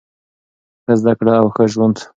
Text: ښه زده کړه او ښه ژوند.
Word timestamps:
ښه 0.83 0.93
زده 0.99 1.13
کړه 1.19 1.33
او 1.41 1.47
ښه 1.55 1.63
ژوند. 1.73 1.97